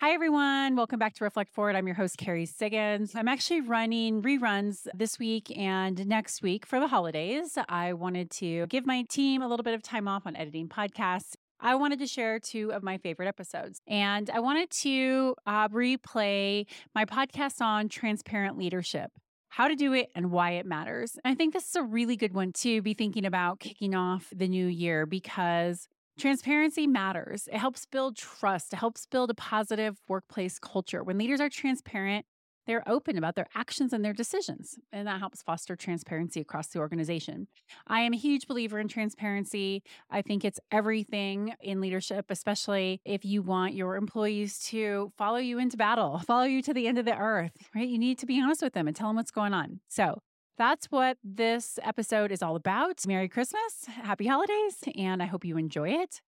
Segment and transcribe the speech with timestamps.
[0.00, 0.76] Hi, everyone.
[0.76, 1.74] Welcome back to Reflect Forward.
[1.74, 3.16] I'm your host, Kerry Siggins.
[3.16, 7.58] I'm actually running reruns this week and next week for the holidays.
[7.68, 11.34] I wanted to give my team a little bit of time off on editing podcasts.
[11.58, 13.80] I wanted to share two of my favorite episodes.
[13.88, 19.10] And I wanted to uh, replay my podcast on transparent leadership
[19.48, 21.18] how to do it and why it matters.
[21.24, 24.46] I think this is a really good one to be thinking about kicking off the
[24.46, 25.88] new year because
[26.18, 27.48] Transparency matters.
[27.52, 28.72] It helps build trust.
[28.72, 31.04] It helps build a positive workplace culture.
[31.04, 32.26] When leaders are transparent,
[32.66, 36.80] they're open about their actions and their decisions, and that helps foster transparency across the
[36.80, 37.46] organization.
[37.86, 39.82] I am a huge believer in transparency.
[40.10, 45.58] I think it's everything in leadership, especially if you want your employees to follow you
[45.58, 47.88] into battle, follow you to the end of the earth, right?
[47.88, 49.80] You need to be honest with them and tell them what's going on.
[49.88, 50.20] So,
[50.58, 53.06] that's what this episode is all about.
[53.06, 56.20] Merry Christmas, happy holidays, and I hope you enjoy it.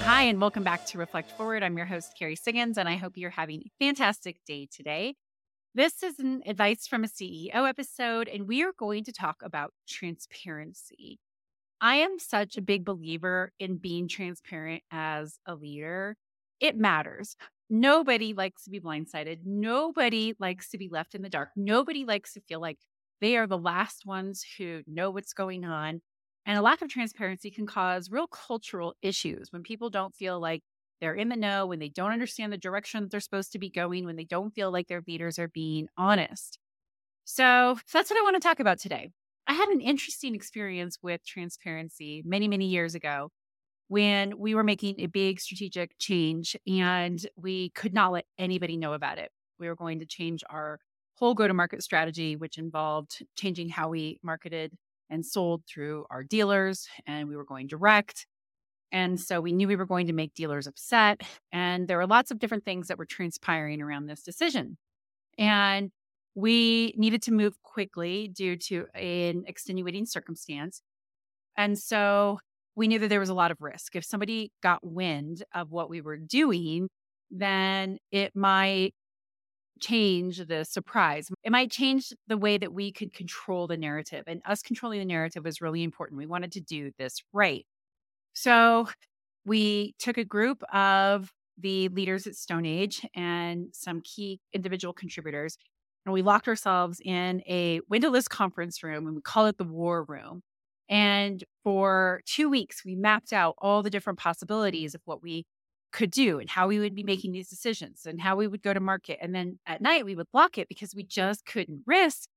[0.00, 1.62] Hi, and welcome back to Reflect Forward.
[1.62, 5.16] I'm your host, Kerry Siggins, and I hope you're having a fantastic day today.
[5.74, 9.72] This is an advice from a CEO episode, and we are going to talk about
[9.86, 11.18] transparency.
[11.80, 16.16] I am such a big believer in being transparent as a leader.
[16.60, 17.36] It matters.
[17.68, 19.40] Nobody likes to be blindsided.
[19.44, 21.50] Nobody likes to be left in the dark.
[21.56, 22.78] Nobody likes to feel like
[23.20, 26.00] they are the last ones who know what's going on.
[26.46, 30.62] And a lack of transparency can cause real cultural issues when people don't feel like
[31.00, 33.70] they're in the know, when they don't understand the direction that they're supposed to be
[33.70, 36.58] going, when they don't feel like their leaders are being honest.
[37.24, 39.10] So that's what I want to talk about today.
[39.46, 43.30] I had an interesting experience with transparency many, many years ago
[43.88, 48.94] when we were making a big strategic change and we could not let anybody know
[48.94, 49.30] about it.
[49.58, 50.80] We were going to change our
[51.16, 54.72] whole go to market strategy, which involved changing how we marketed
[55.10, 58.26] and sold through our dealers, and we were going direct.
[58.90, 61.20] And so we knew we were going to make dealers upset.
[61.52, 64.78] And there were lots of different things that were transpiring around this decision.
[65.36, 65.90] And
[66.34, 70.82] we needed to move quickly due to an extenuating circumstance.
[71.56, 72.38] And so
[72.76, 73.94] we knew that there was a lot of risk.
[73.94, 76.88] If somebody got wind of what we were doing,
[77.30, 78.94] then it might
[79.80, 81.28] change the surprise.
[81.42, 84.24] It might change the way that we could control the narrative.
[84.26, 86.18] And us controlling the narrative was really important.
[86.18, 87.64] We wanted to do this right.
[88.34, 88.88] So
[89.44, 95.56] we took a group of the leaders at StoneAge and some key individual contributors,
[96.04, 100.04] and we locked ourselves in a windowless conference room and we call it the war
[100.04, 100.42] room.
[100.88, 105.46] And for two weeks, we mapped out all the different possibilities of what we
[105.92, 108.74] could do and how we would be making these decisions and how we would go
[108.74, 109.18] to market.
[109.22, 112.28] And then at night, we would lock it because we just couldn't risk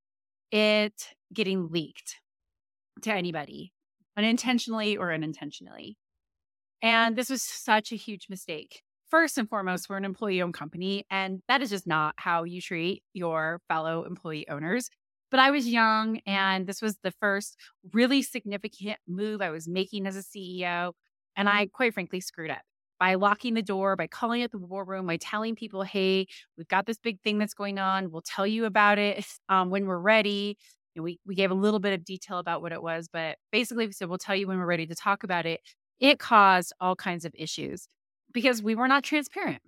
[0.51, 2.17] it getting leaked
[3.01, 3.73] to anybody,
[4.15, 5.97] unintentionally or unintentionally.
[6.81, 11.05] And this was such a huge mistake first and foremost, we're an employee owned company,
[11.09, 14.89] and that is just not how you treat your fellow employee owners.
[15.29, 17.57] But I was young, and this was the first
[17.91, 20.93] really significant move I was making as a CEO.
[21.35, 22.61] And I, quite frankly, screwed up
[22.99, 26.67] by locking the door, by calling it the war room, by telling people, hey, we've
[26.67, 28.11] got this big thing that's going on.
[28.11, 30.57] We'll tell you about it um, when we're ready.
[30.95, 33.85] And we, we gave a little bit of detail about what it was, but basically
[33.85, 35.61] we said, we'll tell you when we're ready to talk about it.
[35.99, 37.87] It caused all kinds of issues
[38.37, 39.63] because we were not transparent.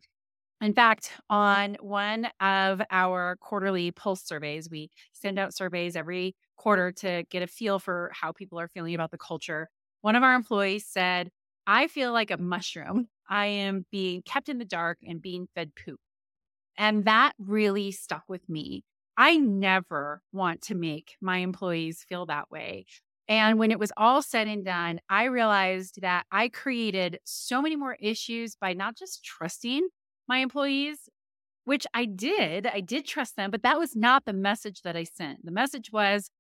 [0.62, 6.92] In fact, on one of our quarterly pulse surveys, we send out surveys every quarter
[6.92, 9.70] to get a feel for how people are feeling about the culture.
[10.02, 11.32] One of our employees said,
[11.68, 13.08] I feel like a mushroom.
[13.30, 16.00] I am being kept in the dark and being fed poop.
[16.78, 18.84] And that really stuck with me.
[19.18, 22.86] I never want to make my employees feel that way.
[23.30, 27.76] And when it was all said and done, I realized that I created so many
[27.76, 29.88] more issues by not just trusting
[30.28, 31.08] my employees,
[31.66, 32.66] which I did.
[32.66, 35.46] I did trust them, but that was not the message that I sent.
[35.46, 36.32] The message was,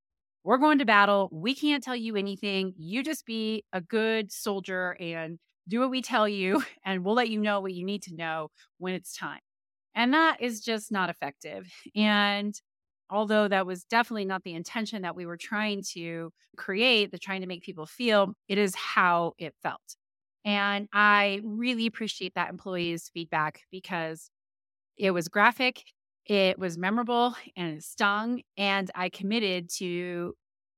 [0.44, 1.30] we're going to battle.
[1.32, 2.74] We can't tell you anything.
[2.76, 5.38] You just be a good soldier and
[5.68, 8.50] do what we tell you, and we'll let you know what you need to know
[8.80, 9.42] when it's time.
[9.94, 11.72] And that is just not effective.
[11.96, 12.60] And
[13.10, 17.42] although that was definitely not the intention that we were trying to create, the trying
[17.42, 19.96] to make people feel, it is how it felt.
[20.46, 24.30] And I really appreciate that employee's feedback because
[24.98, 25.84] it was graphic,
[26.26, 28.42] it was memorable, and it stung.
[28.58, 30.36] And I committed to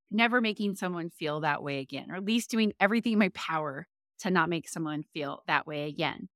[0.09, 3.87] never making someone feel that way again, or at least doing everything in my power
[4.19, 6.27] to not make someone feel that way again.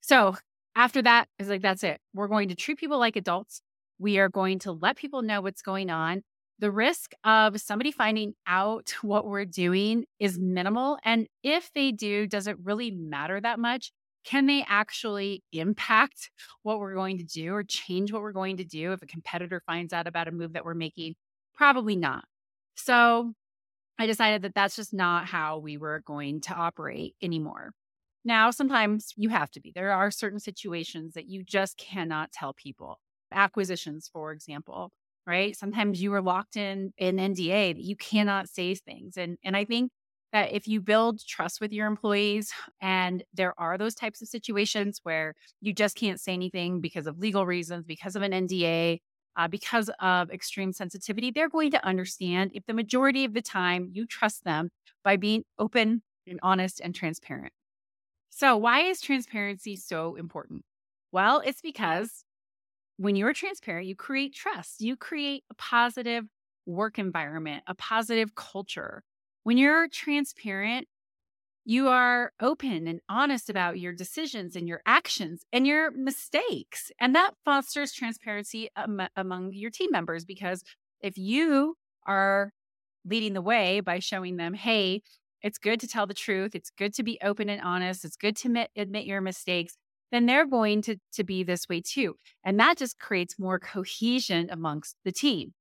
[0.00, 0.36] So
[0.74, 2.00] after that, it's like, that's it.
[2.14, 3.60] We're going to treat people like adults.
[3.98, 6.22] We are going to let people know what's going on.
[6.58, 10.98] the risk of somebody finding out what we're doing is minimal.
[11.04, 13.92] And if they do, does it really matter that much?
[14.24, 16.30] Can they actually impact
[16.62, 19.60] what we're going to do or change what we're going to do if a competitor
[19.66, 21.14] finds out about a move that we're making?
[21.54, 22.24] Probably not.
[22.76, 23.32] So
[23.98, 27.72] I decided that that's just not how we were going to operate anymore.
[28.24, 29.72] Now, sometimes you have to be.
[29.74, 33.00] There are certain situations that you just cannot tell people.
[33.32, 34.90] Acquisitions, for example,
[35.26, 35.56] right?
[35.56, 39.16] Sometimes you are locked in an NDA that you cannot say things.
[39.16, 39.90] And, and I think
[40.32, 45.00] that if you build trust with your employees and there are those types of situations
[45.02, 48.98] where you just can't say anything because of legal reasons, because of an NDA,
[49.36, 53.90] uh, because of extreme sensitivity, they're going to understand if the majority of the time
[53.92, 54.70] you trust them
[55.04, 57.52] by being open and honest and transparent.
[58.30, 60.64] So, why is transparency so important?
[61.12, 62.24] Well, it's because
[63.02, 66.24] when you're transparent, you create trust, you create a positive
[66.66, 69.02] work environment, a positive culture.
[69.42, 70.86] When you're transparent,
[71.64, 76.90] you are open and honest about your decisions and your actions and your mistakes.
[77.00, 80.62] And that fosters transparency am- among your team members because
[81.00, 81.76] if you
[82.06, 82.52] are
[83.04, 85.02] leading the way by showing them, hey,
[85.42, 88.36] it's good to tell the truth, it's good to be open and honest, it's good
[88.38, 89.76] to admit, admit your mistakes,
[90.12, 92.16] then they're going to, to be this way too.
[92.44, 95.54] And that just creates more cohesion amongst the team.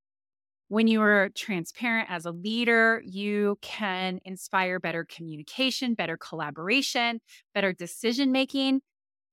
[0.67, 7.19] When you are transparent as a leader, you can inspire better communication, better collaboration,
[7.53, 8.81] better decision making,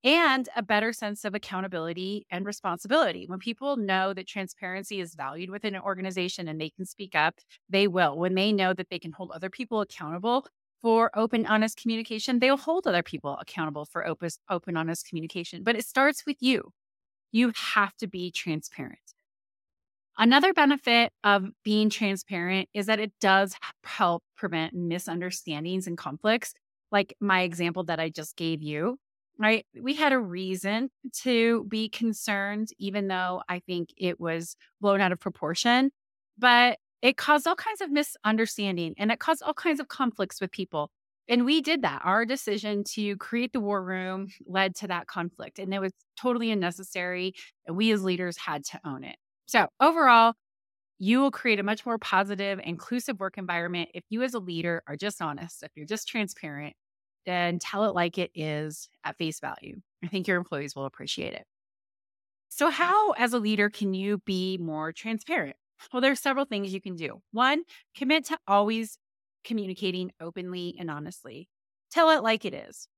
[0.05, 3.27] and a better sense of accountability and responsibility.
[3.27, 7.37] When people know that transparency is valued within an organization and they can speak up,
[7.69, 8.17] they will.
[8.17, 10.47] When they know that they can hold other people accountable
[10.83, 15.63] for open, honest communication, they'll hold other people accountable for open, open, honest communication.
[15.63, 16.73] But it starts with you.
[17.33, 18.99] You have to be transparent.
[20.17, 23.55] Another benefit of being transparent is that it does
[23.85, 26.55] help prevent misunderstandings and conflicts.
[26.91, 28.99] Like my example that I just gave you,
[29.39, 29.65] right?
[29.81, 30.91] We had a reason
[31.23, 35.93] to be concerned, even though I think it was blown out of proportion,
[36.37, 40.51] but it caused all kinds of misunderstanding and it caused all kinds of conflicts with
[40.51, 40.91] people.
[41.29, 42.01] And we did that.
[42.05, 46.51] Our decision to create the war room led to that conflict, and it was totally
[46.51, 47.35] unnecessary.
[47.67, 49.17] And we as leaders had to own it.
[49.47, 50.35] So, overall,
[50.99, 54.83] you will create a much more positive, inclusive work environment if you, as a leader,
[54.89, 56.75] are just honest, if you're just transparent,
[57.27, 59.81] then tell it like it is at face value.
[60.05, 61.45] I think your employees will appreciate it.
[62.51, 65.57] So, how, as a leader, can you be more transparent?
[65.93, 67.23] Well, there's several things you can do.
[67.33, 67.63] One,
[67.97, 68.99] commit to always
[69.45, 71.49] communicating openly and honestly.
[71.91, 72.89] Tell it like it is.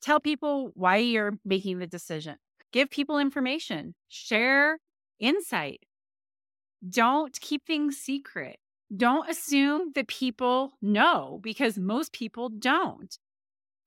[0.00, 2.36] Tell people why you're making the decision.
[2.72, 3.94] Give people information.
[4.08, 4.78] Share
[5.18, 5.80] insight.
[6.88, 8.58] Don't keep things secret.
[8.96, 13.18] Don't assume that people know because most people don't.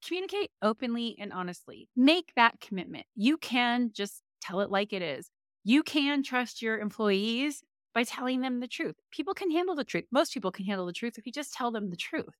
[0.06, 1.90] Communicate openly and honestly.
[1.96, 3.06] Make that commitment.
[3.16, 5.30] You can just tell it like it is.
[5.64, 8.96] You can trust your employees by telling them the truth.
[9.12, 10.06] People can handle the truth.
[10.12, 12.36] Most people can handle the truth if you just tell them the truth.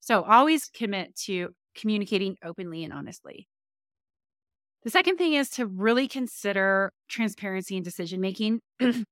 [0.00, 3.48] So always commit to communicating openly and honestly.
[4.82, 8.60] The second thing is to really consider transparency and decision making.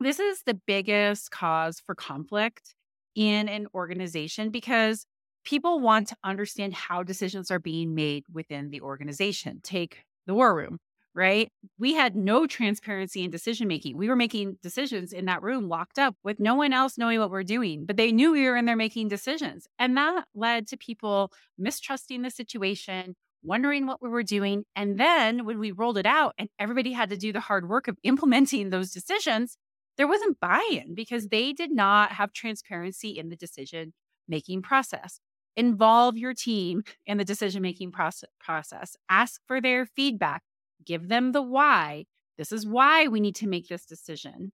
[0.00, 2.74] This is the biggest cause for conflict
[3.14, 5.06] in an organization because
[5.44, 9.60] people want to understand how decisions are being made within the organization.
[9.62, 10.78] Take the war room,
[11.14, 11.50] right?
[11.78, 13.96] We had no transparency in decision making.
[13.96, 17.30] We were making decisions in that room locked up with no one else knowing what
[17.30, 19.66] we're doing, but they knew we were in there making decisions.
[19.78, 24.64] And that led to people mistrusting the situation, wondering what we were doing.
[24.74, 27.86] And then when we rolled it out and everybody had to do the hard work
[27.86, 29.56] of implementing those decisions,
[29.96, 33.92] there wasn't buy in because they did not have transparency in the decision
[34.26, 35.20] making process.
[35.56, 38.96] Involve your team in the decision making process.
[39.08, 40.42] Ask for their feedback.
[40.84, 42.04] Give them the why.
[42.38, 44.52] This is why we need to make this decision.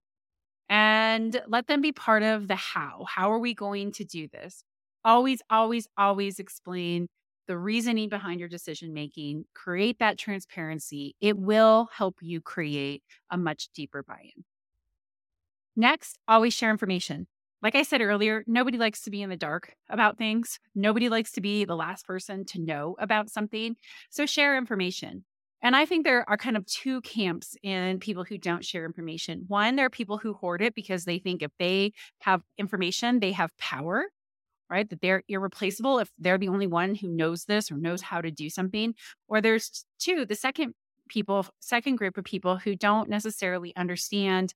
[0.69, 3.05] And let them be part of the how.
[3.09, 4.63] How are we going to do this?
[5.05, 7.09] Always, always, always explain
[7.49, 9.47] the reasoning behind your decision making.
[9.55, 11.17] Create that transparency.
[11.21, 14.45] It will help you create a much deeper buy in.
[15.75, 17.27] Next, always share information.
[17.63, 20.61] Like I said earlier, nobody likes to be in the dark about things.
[20.75, 23.77] Nobody likes to be the last person to know about something.
[24.11, 25.25] So share information.
[25.63, 29.45] And I think there are kind of two camps in people who don't share information.
[29.49, 33.33] One, there are people who hoard it because they think if they have information, they
[33.33, 34.07] have power,
[34.71, 34.89] right?
[34.89, 38.31] That they're irreplaceable if they're the only one who knows this or knows how to
[38.31, 38.95] do something.
[39.29, 40.75] Or there's two, the second
[41.09, 44.55] people, second group of people who don't necessarily understand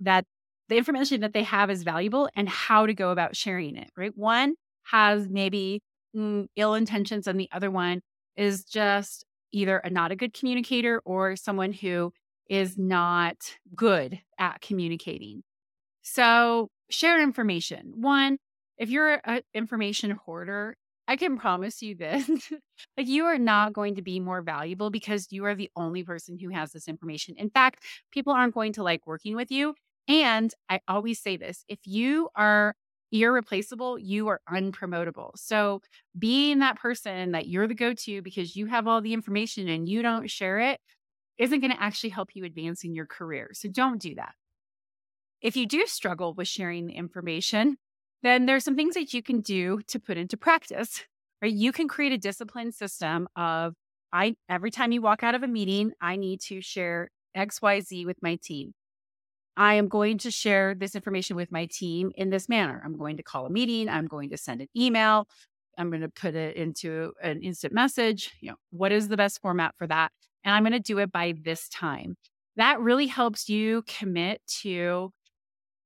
[0.00, 0.24] that
[0.68, 4.16] the information that they have is valuable and how to go about sharing it, right?
[4.16, 5.82] One has maybe
[6.16, 8.00] mm, ill intentions, and the other one
[8.36, 12.12] is just either a not a good communicator or someone who
[12.48, 13.36] is not
[13.74, 15.42] good at communicating.
[16.02, 17.92] So, share information.
[17.96, 18.38] One,
[18.78, 20.76] if you're an information hoarder,
[21.06, 22.28] I can promise you this
[22.96, 26.38] like, you are not going to be more valuable because you are the only person
[26.38, 27.34] who has this information.
[27.38, 29.74] In fact, people aren't going to like working with you.
[30.06, 32.74] And I always say this if you are
[33.12, 35.30] irreplaceable, you are unpromotable.
[35.36, 35.80] So,
[36.18, 39.88] being that person that you're the go to because you have all the information and
[39.88, 40.80] you don't share it
[41.38, 43.50] isn't going to actually help you advance in your career.
[43.52, 44.32] So, don't do that.
[45.40, 47.76] If you do struggle with sharing the information,
[48.22, 51.04] then there's some things that you can do to put into practice.
[51.40, 51.52] Right?
[51.52, 53.74] You can create a discipline system of
[54.12, 58.16] I every time you walk out of a meeting, I need to share XYZ with
[58.22, 58.72] my team.
[59.58, 62.80] I am going to share this information with my team in this manner.
[62.84, 65.26] I'm going to call a meeting, I'm going to send an email,
[65.76, 68.30] I'm going to put it into an instant message.
[68.40, 70.12] You know, what is the best format for that?
[70.44, 72.16] And I'm going to do it by this time.
[72.56, 75.10] That really helps you commit to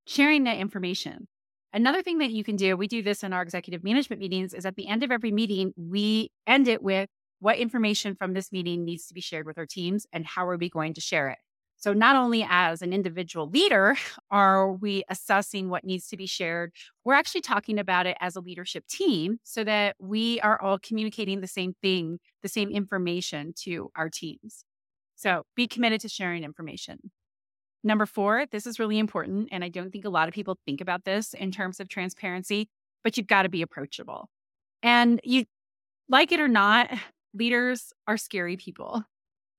[0.07, 1.27] sharing that information.
[1.73, 4.67] Another thing that you can do, we do this in our executive management meetings, is
[4.67, 7.09] at the end of every meeting, we end it with
[7.41, 10.59] what information from this meeting needs to be shared with our teams and how are
[10.59, 11.39] we going to share it.
[11.83, 13.97] So, not only as an individual leader
[14.31, 16.73] are we assessing what needs to be shared,
[17.05, 21.41] we're actually talking about it as a leadership team so that we are all communicating
[21.41, 24.65] the same thing, the same information to our teams.
[25.17, 27.11] So, be committed to sharing information.
[27.83, 29.49] Number four, this is really important.
[29.51, 32.69] And I don't think a lot of people think about this in terms of transparency,
[33.03, 34.29] but you've got to be approachable.
[34.85, 35.47] And you
[36.09, 36.91] like it or not,
[37.35, 39.03] leaders are scary people.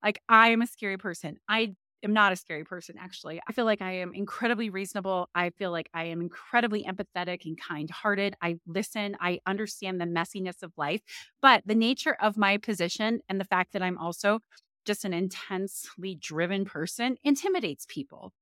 [0.01, 1.38] Like I am a scary person.
[1.50, 3.41] I am not a scary person, actually.
[3.48, 5.29] I feel like I am incredibly reasonable.
[5.33, 8.36] I feel like I am incredibly empathetic and kind hearted.
[8.41, 11.01] I listen, I understand the messiness of life.
[11.41, 14.39] But the nature of my position and the fact that I'm also
[14.86, 18.33] just an intensely driven person intimidates people.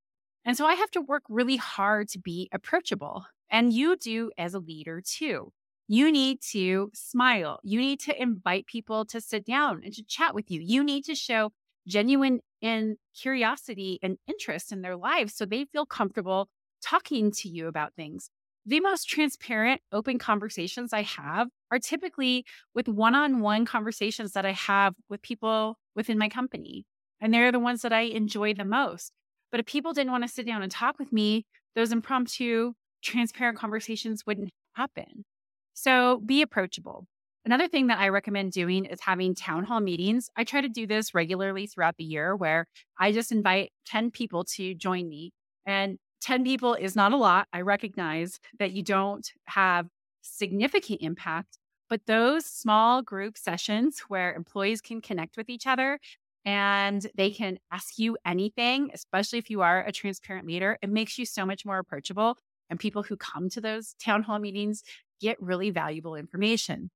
[0.46, 3.26] And so I have to work really hard to be approachable.
[3.50, 5.52] And you do as a leader too.
[5.88, 7.60] You need to smile.
[7.64, 10.62] You need to invite people to sit down and to chat with you.
[10.62, 11.52] You need to show
[11.88, 16.48] genuine and curiosity and interest in their lives so they feel comfortable
[16.82, 18.30] talking to you about things.
[18.66, 22.46] The most transparent, open conversations I have are typically
[22.76, 26.86] with one on one conversations that I have with people within my company.
[27.20, 29.12] And they're the ones that I enjoy the most.
[29.52, 31.46] But if people didn't want to sit down and talk with me,
[31.76, 35.26] those impromptu, transparent conversations wouldn't happen.
[35.74, 37.08] So be approachable.
[37.44, 40.30] Another thing that I recommend doing is having town hall meetings.
[40.36, 42.68] I try to do this regularly throughout the year where
[43.00, 45.32] I just invite 10 people to join me.
[45.66, 47.48] And 10 people is not a lot.
[47.52, 49.88] I recognize that you don't have
[50.22, 51.58] significant impact,
[51.90, 56.00] but those small group sessions where employees can connect with each other
[56.46, 61.18] and they can ask you anything, especially if you are a transparent leader, it makes
[61.18, 62.38] you so much more approachable.
[62.70, 64.84] And people who come to those town hall meetings
[65.20, 66.92] get really valuable information.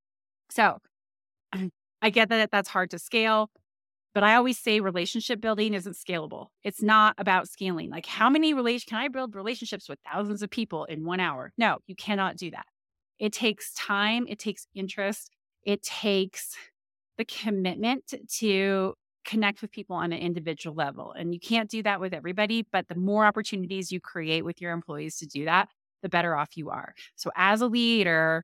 [0.50, 0.80] So
[2.02, 3.50] I get that that's hard to scale,
[4.14, 6.48] but I always say relationship building isn't scalable.
[6.64, 7.90] It's not about scaling.
[7.90, 11.52] Like how many relation can I build relationships with thousands of people in 1 hour?
[11.58, 12.66] No, you cannot do that.
[13.20, 15.32] It takes time, it takes interest,
[15.64, 16.56] it takes
[17.18, 18.94] the commitment to
[19.25, 21.12] connect with people on an individual level.
[21.14, 24.72] And you can't do that with everybody, but the more opportunities you create with your
[24.72, 25.70] employees to do that,
[26.04, 26.94] the better off you are.
[27.16, 28.44] So as a leader,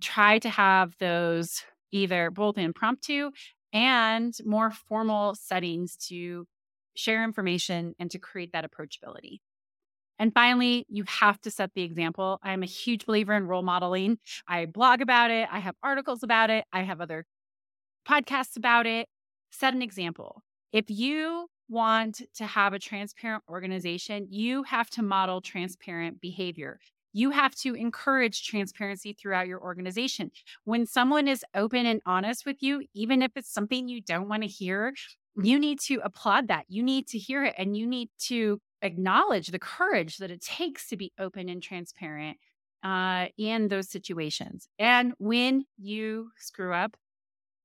[0.00, 3.30] try to have those either both impromptu
[3.72, 6.46] and more formal settings to
[6.94, 9.38] share information and to create that approachability.
[10.18, 12.38] And finally, you have to set the example.
[12.42, 14.18] I'm a huge believer in role modeling.
[14.46, 17.24] I blog about it, I have articles about it, I have other
[18.08, 19.08] podcasts about it.
[19.50, 20.42] Set an example.
[20.72, 26.80] If you want to have a transparent organization, you have to model transparent behavior.
[27.12, 30.30] You have to encourage transparency throughout your organization.
[30.64, 34.42] When someone is open and honest with you, even if it's something you don't want
[34.42, 34.94] to hear,
[35.36, 36.66] you need to applaud that.
[36.68, 40.88] You need to hear it and you need to acknowledge the courage that it takes
[40.88, 42.38] to be open and transparent
[42.82, 44.68] uh, in those situations.
[44.78, 46.96] And when you screw up,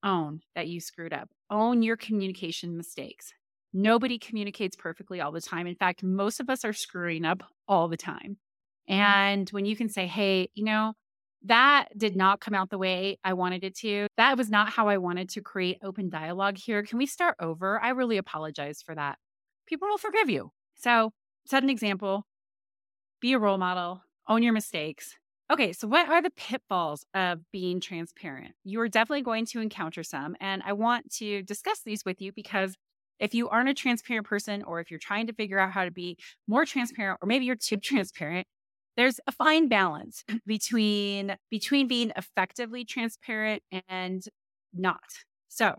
[0.04, 3.34] own that you screwed up, own your communication mistakes.
[3.74, 5.68] Nobody communicates perfectly all the time.
[5.68, 8.38] In fact, most of us are screwing up all the time.
[8.90, 9.02] Mm-hmm.
[9.02, 10.94] And when you can say, hey, you know,
[11.46, 14.08] that did not come out the way I wanted it to.
[14.18, 16.82] That was not how I wanted to create open dialogue here.
[16.84, 17.80] Can we start over?
[17.80, 19.20] I really apologize for that.
[19.68, 20.52] People will forgive you.
[20.76, 21.12] So
[21.46, 22.26] set an example,
[23.22, 25.16] be a role model, own your mistakes.
[25.52, 28.56] Okay, so what are the pitfalls of being transparent?
[28.64, 30.36] You are definitely going to encounter some.
[30.42, 32.76] And I want to discuss these with you because
[33.20, 35.92] if you aren't a transparent person, or if you're trying to figure out how to
[35.92, 38.48] be more transparent, or maybe you're too transparent,
[38.98, 44.26] there's a fine balance between between being effectively transparent and
[44.74, 45.00] not.
[45.48, 45.76] So,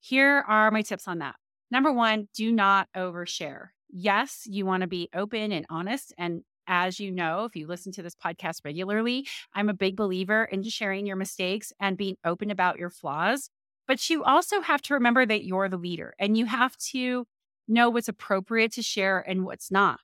[0.00, 1.36] here are my tips on that.
[1.70, 3.68] Number 1, do not overshare.
[3.90, 7.92] Yes, you want to be open and honest and as you know, if you listen
[7.92, 12.50] to this podcast regularly, I'm a big believer in sharing your mistakes and being open
[12.50, 13.50] about your flaws.
[13.86, 17.24] But you also have to remember that you're the leader and you have to
[17.68, 20.00] know what's appropriate to share and what's not.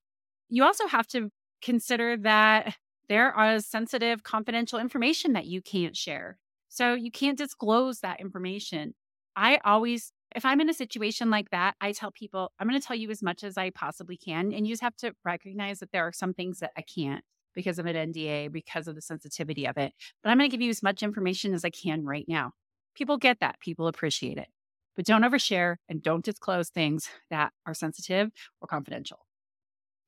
[0.48, 1.30] You also have to
[1.62, 2.76] consider that
[3.08, 6.38] there is sensitive, confidential information that you can't share.
[6.68, 8.94] So you can't disclose that information.
[9.36, 12.86] I always, if I'm in a situation like that, I tell people, I'm going to
[12.86, 14.52] tell you as much as I possibly can.
[14.52, 17.22] And you just have to recognize that there are some things that I can't
[17.54, 19.92] because of an NDA, because of the sensitivity of it.
[20.22, 22.52] But I'm going to give you as much information as I can right now.
[22.94, 24.48] People get that, people appreciate it.
[24.96, 29.18] But don't overshare and don't disclose things that are sensitive or confidential.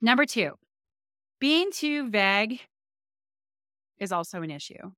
[0.01, 0.53] Number two,
[1.41, 2.61] being too vague
[3.99, 4.93] is also an issue.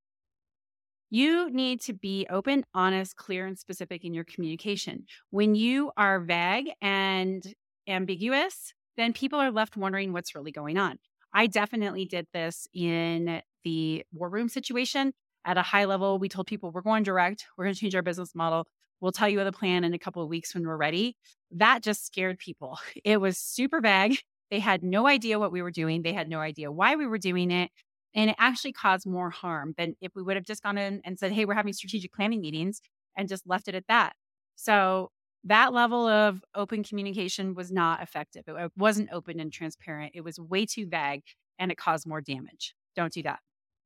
[1.09, 5.05] You need to be open, honest, clear, and specific in your communication.
[5.29, 7.43] When you are vague and
[7.87, 10.99] ambiguous, then people are left wondering what's really going on.
[11.33, 15.13] I definitely did this in the war room situation.
[15.45, 18.01] At a high level, we told people we're going direct, we're going to change our
[18.01, 18.67] business model.
[18.99, 21.15] We'll tell you the plan in a couple of weeks when we're ready.
[21.51, 22.79] That just scared people.
[23.05, 24.19] It was super vague.
[24.49, 26.01] They had no idea what we were doing.
[26.01, 27.71] They had no idea why we were doing it.
[28.15, 31.19] And it actually caused more harm than if we would have just gone in and
[31.19, 32.81] said, hey, we're having strategic planning meetings
[33.15, 34.13] and just left it at that.
[34.55, 35.11] So
[35.43, 38.43] that level of open communication was not effective.
[38.47, 40.13] It wasn't open and transparent.
[40.15, 41.23] It was way too vague
[41.59, 42.73] and it caused more damage.
[42.95, 43.39] Don't do that.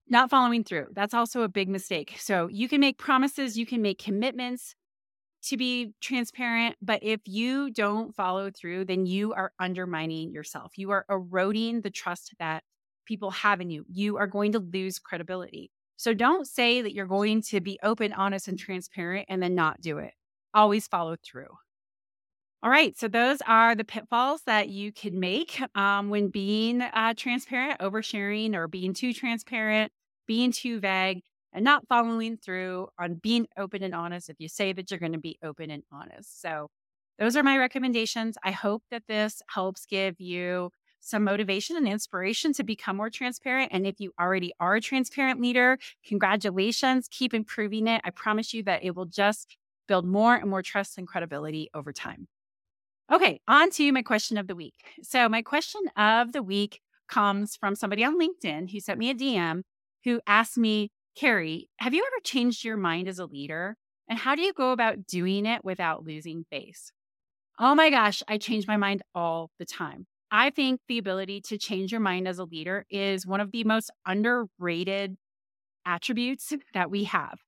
[0.07, 0.87] Not following through.
[0.93, 2.15] That's also a big mistake.
[2.17, 4.75] So you can make promises, you can make commitments,
[5.43, 10.77] to be transparent, but if you don't follow through, then you are undermining yourself.
[10.77, 12.63] You are eroding the trust that
[13.05, 13.85] people have in you.
[13.91, 15.71] You are going to lose credibility.
[15.97, 19.81] So don't say that you're going to be open, honest, and transparent and then not
[19.81, 20.13] do it.
[20.53, 21.57] Always follow through.
[22.63, 22.97] All right.
[22.97, 28.55] So those are the pitfalls that you can make um, when being uh, transparent, oversharing,
[28.55, 29.91] or being too transparent,
[30.27, 34.73] being too vague and not following through on being open and honest if you say
[34.73, 36.41] that you're going to be open and honest.
[36.41, 36.69] So,
[37.19, 38.35] those are my recommendations.
[38.43, 43.71] I hope that this helps give you some motivation and inspiration to become more transparent.
[43.73, 48.01] And if you already are a transparent leader, congratulations, keep improving it.
[48.03, 51.91] I promise you that it will just build more and more trust and credibility over
[51.91, 52.27] time.
[53.11, 54.73] Okay, on to my question of the week.
[55.03, 59.13] So, my question of the week comes from somebody on LinkedIn who sent me a
[59.13, 59.63] DM
[60.05, 63.77] who asked me, Kerry, have you ever changed your mind as a leader?
[64.07, 66.91] And how do you go about doing it without losing face?
[67.59, 70.07] Oh my gosh, I change my mind all the time.
[70.31, 73.63] I think the ability to change your mind as a leader is one of the
[73.65, 75.17] most underrated
[75.85, 77.39] attributes that we have.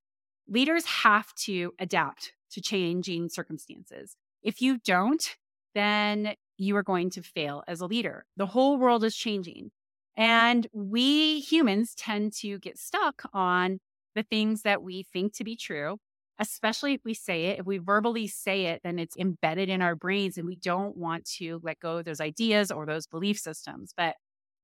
[0.46, 4.16] Leaders have to adapt to changing circumstances.
[4.42, 5.36] If you don't,
[5.74, 8.26] then you are going to fail as a leader.
[8.36, 9.70] The whole world is changing.
[10.16, 13.78] And we humans tend to get stuck on
[14.14, 15.98] the things that we think to be true,
[16.38, 17.60] especially if we say it.
[17.60, 21.24] If we verbally say it, then it's embedded in our brains and we don't want
[21.38, 23.92] to let go of those ideas or those belief systems.
[23.96, 24.14] But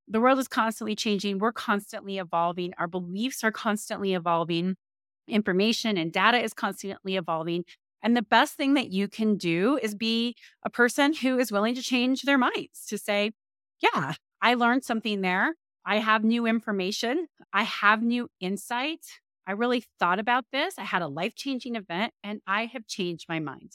[0.06, 1.38] the world is constantly changing.
[1.38, 2.72] We're constantly evolving.
[2.78, 4.76] Our beliefs are constantly evolving.
[5.28, 7.64] Information and data is constantly evolving.
[8.02, 10.34] And the best thing that you can do is be
[10.64, 13.32] a person who is willing to change their minds to say,
[13.80, 15.54] yeah, I learned something there.
[15.84, 17.26] I have new information.
[17.52, 19.04] I have new insight.
[19.46, 20.74] I really thought about this.
[20.78, 23.72] I had a life changing event and I have changed my mind.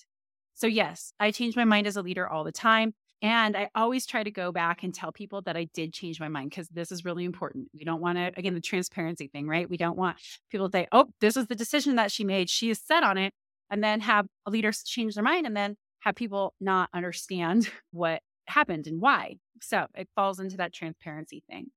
[0.54, 2.93] So, yes, I change my mind as a leader all the time.
[3.21, 6.28] And I always try to go back and tell people that I did change my
[6.28, 7.69] mind because this is really important.
[7.73, 9.69] We don't want to, again, the transparency thing, right?
[9.69, 10.17] We don't want
[10.51, 12.49] people to say, oh, this is the decision that she made.
[12.49, 13.34] She is set on it.
[13.69, 18.21] And then have a leader change their mind and then have people not understand what
[18.47, 19.38] happened and why.
[19.62, 21.67] So it falls into that transparency thing.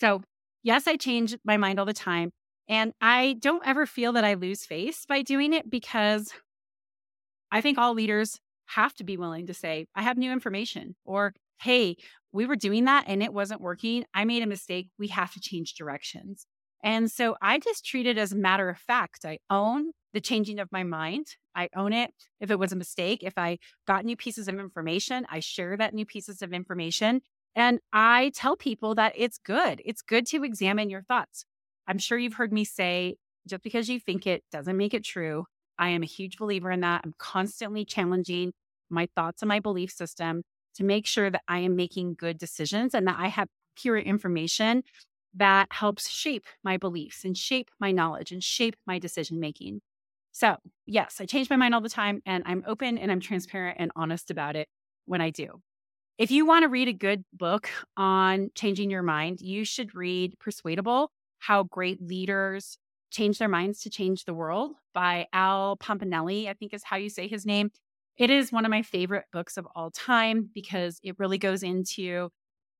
[0.00, 0.22] So,
[0.62, 2.30] yes, I change my mind all the time.
[2.68, 6.32] And I don't ever feel that I lose face by doing it because
[7.50, 11.34] I think all leaders have to be willing to say, I have new information, or
[11.60, 11.96] hey,
[12.32, 14.04] we were doing that and it wasn't working.
[14.14, 14.88] I made a mistake.
[14.98, 16.46] We have to change directions.
[16.82, 19.24] And so I just treat it as a matter of fact.
[19.24, 21.26] I own the changing of my mind.
[21.54, 22.12] I own it.
[22.40, 25.94] If it was a mistake, if I got new pieces of information, I share that
[25.94, 27.20] new pieces of information.
[27.54, 29.82] And I tell people that it's good.
[29.84, 31.44] It's good to examine your thoughts.
[31.86, 33.16] I'm sure you've heard me say
[33.48, 35.46] just because you think it doesn't make it true.
[35.78, 37.02] I am a huge believer in that.
[37.04, 38.52] I'm constantly challenging
[38.90, 40.42] my thoughts and my belief system
[40.74, 44.82] to make sure that I am making good decisions and that I have pure information
[45.34, 49.80] that helps shape my beliefs and shape my knowledge and shape my decision making.
[50.40, 53.76] So, yes, I change my mind all the time and I'm open and I'm transparent
[53.78, 54.68] and honest about it
[55.04, 55.60] when I do.
[56.16, 60.38] If you want to read a good book on changing your mind, you should read
[60.38, 62.78] Persuadable How Great Leaders
[63.10, 67.10] Change Their Minds to Change the World by Al Pompanelli, I think is how you
[67.10, 67.70] say his name.
[68.16, 72.30] It is one of my favorite books of all time because it really goes into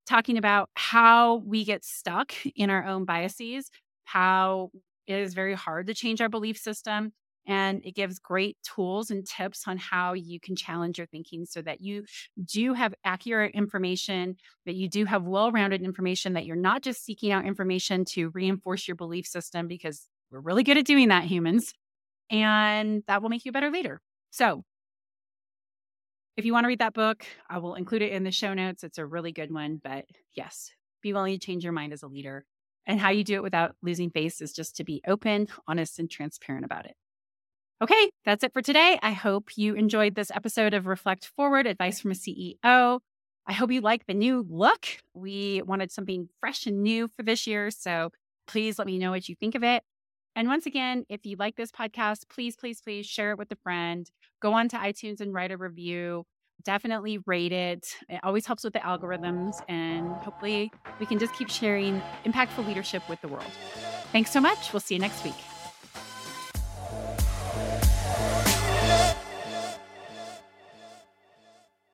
[0.06, 3.70] talking about how we get stuck in our own biases,
[4.04, 4.70] how
[5.06, 7.12] it is very hard to change our belief system.
[7.46, 11.62] And it gives great tools and tips on how you can challenge your thinking so
[11.62, 12.04] that you
[12.44, 17.04] do have accurate information, that you do have well rounded information, that you're not just
[17.04, 21.24] seeking out information to reinforce your belief system because we're really good at doing that,
[21.24, 21.72] humans.
[22.30, 24.00] And that will make you a better leader.
[24.30, 24.64] So,
[26.36, 28.84] if you want to read that book, I will include it in the show notes.
[28.84, 29.80] It's a really good one.
[29.82, 30.70] But yes,
[31.02, 32.44] be willing to change your mind as a leader.
[32.86, 36.10] And how you do it without losing face is just to be open, honest, and
[36.10, 36.94] transparent about it.
[37.82, 38.98] Okay, that's it for today.
[39.02, 43.00] I hope you enjoyed this episode of Reflect Forward Advice from a CEO.
[43.46, 44.86] I hope you like the new look.
[45.14, 47.70] We wanted something fresh and new for this year.
[47.70, 48.10] So
[48.46, 49.82] please let me know what you think of it.
[50.36, 53.56] And once again, if you like this podcast, please, please, please share it with a
[53.62, 54.10] friend.
[54.42, 56.24] Go on to iTunes and write a review.
[56.62, 57.96] Definitely rate it.
[58.10, 59.54] It always helps with the algorithms.
[59.70, 63.50] And hopefully, we can just keep sharing impactful leadership with the world.
[64.12, 64.70] Thanks so much.
[64.70, 65.32] We'll see you next week.